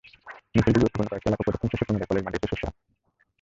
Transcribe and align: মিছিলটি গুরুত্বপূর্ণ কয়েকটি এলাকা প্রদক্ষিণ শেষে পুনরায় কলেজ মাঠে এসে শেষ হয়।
মিছিলটি 0.55 0.71
গুরুত্বপূর্ণ 0.75 1.07
কয়েকটি 1.09 1.27
এলাকা 1.29 1.43
প্রদক্ষিণ 1.45 1.69
শেষে 1.71 1.85
পুনরায় 1.87 2.09
কলেজ 2.09 2.23
মাঠে 2.25 2.37
এসে 2.39 2.49
শেষ 2.51 2.61
হয়। 2.63 2.75